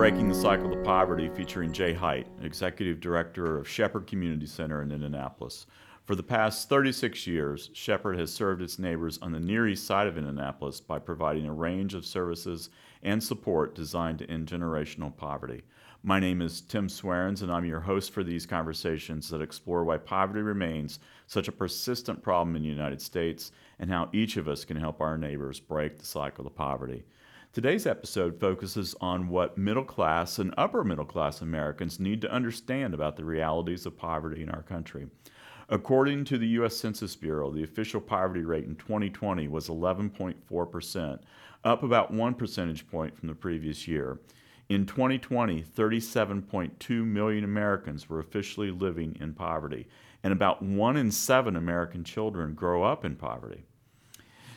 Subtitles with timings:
[0.00, 4.90] Breaking the Cycle of Poverty featuring Jay Height, Executive Director of Shepherd Community Center in
[4.92, 5.66] Indianapolis.
[6.06, 10.06] For the past 36 years, Shepherd has served its neighbors on the Near East Side
[10.06, 12.70] of Indianapolis by providing a range of services
[13.02, 15.64] and support designed to end generational poverty.
[16.02, 19.98] My name is Tim Swarens, and I'm your host for these conversations that explore why
[19.98, 24.64] poverty remains such a persistent problem in the United States and how each of us
[24.64, 27.04] can help our neighbors break the cycle of poverty.
[27.52, 32.94] Today's episode focuses on what middle class and upper middle class Americans need to understand
[32.94, 35.08] about the realities of poverty in our country.
[35.68, 36.76] According to the U.S.
[36.76, 41.18] Census Bureau, the official poverty rate in 2020 was 11.4%,
[41.64, 44.20] up about one percentage point from the previous year.
[44.68, 49.88] In 2020, 37.2 million Americans were officially living in poverty,
[50.22, 53.64] and about one in seven American children grow up in poverty.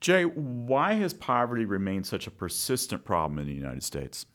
[0.00, 4.26] Jay, why has poverty remained such a persistent problem in the United States?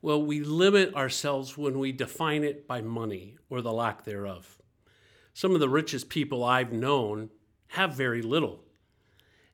[0.00, 4.58] Well, we limit ourselves when we define it by money or the lack thereof.
[5.34, 7.30] Some of the richest people I've known
[7.68, 8.60] have very little.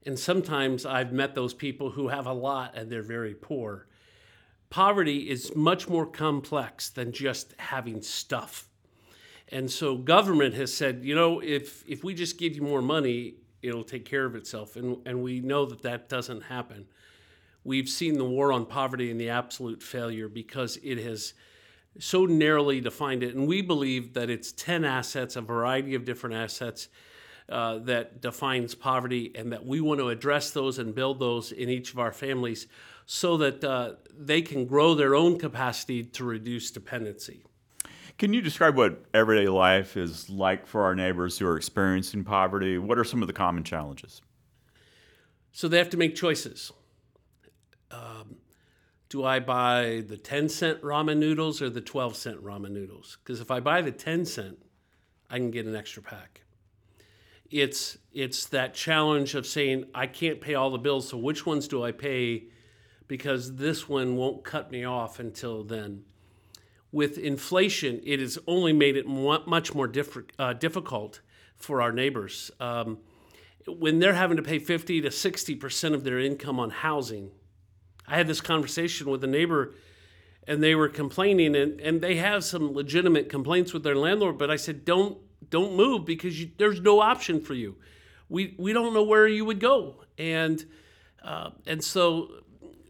[0.06, 3.86] And sometimes I've met those people who have a lot and they're very poor.
[4.68, 8.68] Poverty is much more complex than just having stuff.
[9.48, 13.36] And so government has said, you know, if if we just give you more money,
[13.64, 14.76] it'll take care of itself.
[14.76, 16.86] And, and we know that that doesn't happen.
[17.64, 21.34] We've seen the war on poverty and the absolute failure because it has
[21.98, 23.34] so narrowly defined it.
[23.34, 26.88] And we believe that it's 10 assets, a variety of different assets.
[27.46, 31.68] Uh, that defines poverty, and that we want to address those and build those in
[31.68, 32.66] each of our families
[33.04, 37.44] so that uh, they can grow their own capacity to reduce dependency.
[38.16, 42.78] Can you describe what everyday life is like for our neighbors who are experiencing poverty?
[42.78, 44.22] What are some of the common challenges?
[45.50, 46.72] So they have to make choices.
[47.90, 48.36] Um,
[49.08, 53.18] do I buy the 10 cent ramen noodles or the 12 cent ramen noodles?
[53.22, 54.58] Because if I buy the 10 cent,
[55.28, 56.42] I can get an extra pack.
[57.50, 61.66] It's, it's that challenge of saying, I can't pay all the bills, so which ones
[61.66, 62.44] do I pay?
[63.08, 66.04] Because this one won't cut me off until then
[66.94, 71.20] with inflation, it has only made it much more diff- uh, difficult
[71.56, 72.52] for our neighbors.
[72.60, 72.98] Um,
[73.66, 77.32] when they're having to pay 50 to 60% of their income on housing,
[78.06, 79.74] I had this conversation with a neighbor
[80.46, 84.50] and they were complaining and, and they have some legitimate complaints with their landlord, but
[84.50, 85.18] I said, don't,
[85.50, 87.74] don't move because you, there's no option for you.
[88.28, 90.04] We, we don't know where you would go.
[90.16, 90.64] And,
[91.24, 92.30] uh, and so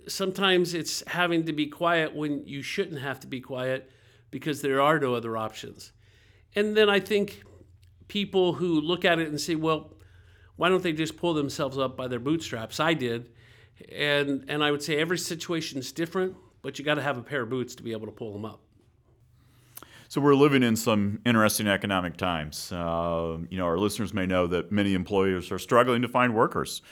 [0.08, 3.90] sometimes it's having to be quiet when you shouldn't have to be quiet
[4.30, 5.92] because there are no other options.
[6.54, 7.42] And then I think
[8.08, 9.94] people who look at it and say, well,
[10.56, 12.78] why don't they just pull themselves up by their bootstraps?
[12.80, 13.30] I did.
[13.90, 17.22] And, and I would say every situation is different, but you got to have a
[17.22, 18.60] pair of boots to be able to pull them up.
[20.08, 22.70] So we're living in some interesting economic times.
[22.70, 26.82] Uh, you know, our listeners may know that many employers are struggling to find workers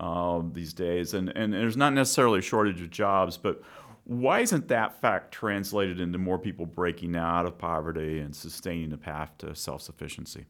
[0.00, 3.62] uh, these days, and, and there's not necessarily a shortage of jobs, but
[4.04, 8.98] why isn't that fact translated into more people breaking out of poverty and sustaining the
[8.98, 10.46] path to self sufficiency?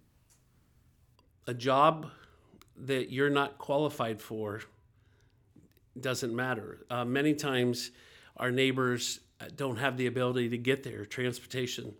[1.46, 2.08] A job
[2.76, 4.62] that you're not qualified for
[6.00, 6.86] doesn't matter.
[6.88, 7.90] Uh, many times,
[8.38, 9.20] our neighbors
[9.56, 11.94] don't have the ability to get there, transportation.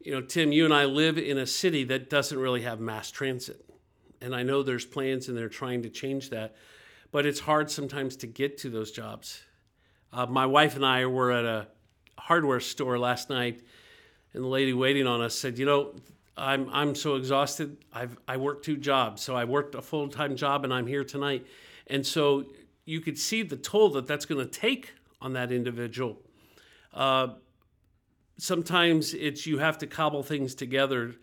[0.00, 3.10] You know, Tim, you and I live in a city that doesn't really have mass
[3.10, 3.64] transit.
[4.22, 6.54] And I know there's plans and they're trying to change that,
[7.10, 9.42] but it's hard sometimes to get to those jobs.
[10.12, 11.66] Uh, my wife and I were at a
[12.18, 13.62] hardware store last night,
[14.32, 15.94] and the lady waiting on us said, "You know,
[16.36, 17.78] I'm I'm so exhausted.
[17.92, 21.04] I've I worked two jobs, so I worked a full time job, and I'm here
[21.04, 21.46] tonight."
[21.88, 22.46] And so
[22.84, 26.18] you could see the toll that that's going to take on that individual.
[26.92, 27.28] Uh,
[28.36, 31.14] sometimes it's you have to cobble things together.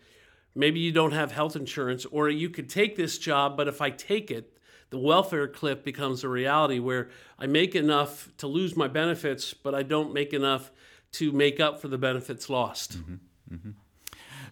[0.54, 3.90] Maybe you don't have health insurance, or you could take this job, but if I
[3.90, 4.58] take it,
[4.90, 9.74] the welfare cliff becomes a reality where I make enough to lose my benefits, but
[9.74, 10.72] I don't make enough
[11.12, 12.98] to make up for the benefits lost.
[12.98, 13.54] Mm-hmm.
[13.54, 13.70] Mm-hmm.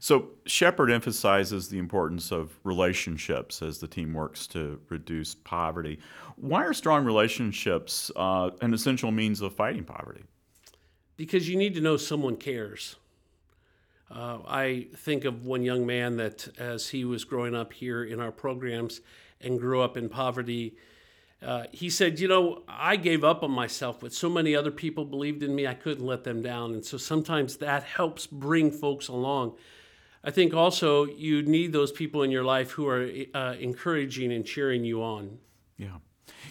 [0.00, 5.99] So, Shepherd emphasizes the importance of relationships as the team works to reduce poverty.
[6.37, 10.22] Why are strong relationships uh, an essential means of fighting poverty?
[11.17, 12.94] Because you need to know someone cares.
[14.10, 18.20] Uh, I think of one young man that, as he was growing up here in
[18.20, 19.00] our programs,
[19.40, 20.75] and grew up in poverty.
[21.43, 25.05] Uh, he said, You know, I gave up on myself, but so many other people
[25.05, 26.75] believed in me, I couldn't let them down.
[26.75, 29.55] And so sometimes that helps bring folks along.
[30.25, 34.44] I think also you need those people in your life who are uh, encouraging and
[34.44, 35.38] cheering you on.
[35.76, 35.99] Yeah.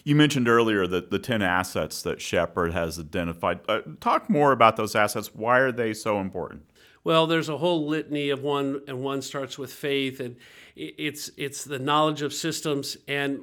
[0.03, 3.59] You mentioned earlier that the 10 assets that Shepherd has identified.
[3.67, 5.35] Uh, talk more about those assets.
[5.35, 6.63] Why are they so important?
[7.03, 10.35] Well, there's a whole litany of one, and one starts with faith, and
[10.75, 12.97] it's it's the knowledge of systems.
[13.07, 13.41] And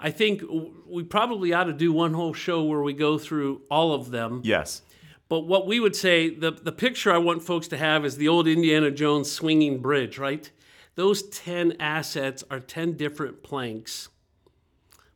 [0.00, 0.42] I think
[0.88, 4.40] we probably ought to do one whole show where we go through all of them.
[4.44, 4.82] Yes.
[5.28, 8.26] But what we would say, the the picture I want folks to have is the
[8.26, 10.50] old Indiana Jones swinging bridge, right?
[10.96, 14.08] Those ten assets are ten different planks.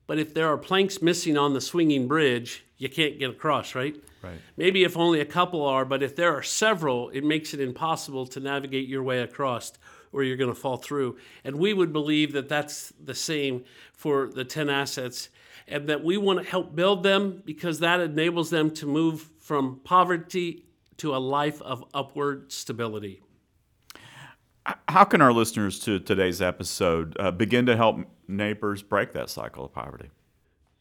[0.06, 3.96] But if there are planks missing on the swinging bridge, you can't get across, right?
[4.22, 4.38] Right.
[4.56, 8.26] Maybe if only a couple are, but if there are several, it makes it impossible
[8.28, 9.72] to navigate your way across
[10.12, 11.18] or you're going to fall through.
[11.42, 15.28] And we would believe that that's the same for the 10 assets
[15.66, 19.80] and that we want to help build them because that enables them to move from
[19.84, 20.64] poverty
[20.98, 23.20] to a life of upward stability.
[24.88, 27.98] How can our listeners to today's episode uh, begin to help
[28.28, 30.10] neighbors break that cycle of poverty?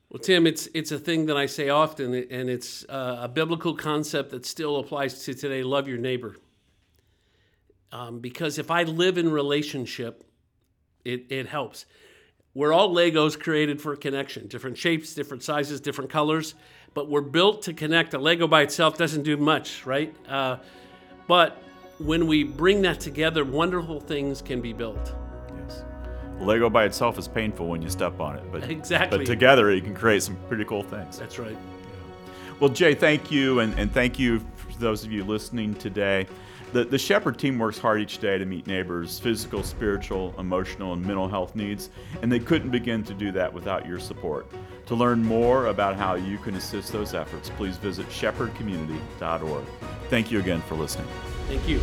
[0.09, 3.73] Well, Tim, it's it's a thing that I say often, and it's uh, a biblical
[3.73, 5.63] concept that still applies to today.
[5.63, 6.35] Love your neighbor,
[7.91, 10.23] um, because if I live in relationship,
[11.03, 11.87] it it helps.
[12.53, 16.53] We're all Legos created for connection, different shapes, different sizes, different colors,
[16.93, 18.13] but we're built to connect.
[18.13, 20.15] A Lego by itself doesn't do much, right?
[20.29, 20.57] Uh,
[21.27, 21.63] but
[21.97, 25.15] when we bring that together, wonderful things can be built.
[26.39, 29.19] Lego by itself is painful when you step on it, but Exactly.
[29.19, 31.19] But together, you can create some pretty cool things.
[31.19, 31.57] That's right.
[32.59, 36.27] Well, Jay, thank you, and, and thank you for those of you listening today.
[36.71, 41.05] The, the Shepherd team works hard each day to meet neighbors' physical, spiritual, emotional, and
[41.05, 41.91] mental health needs,
[42.21, 44.47] and they couldn't begin to do that without your support.
[44.87, 49.65] To learn more about how you can assist those efforts, please visit shepherdcommunity.org.
[50.09, 51.07] Thank you again for listening.
[51.47, 51.79] Thank you.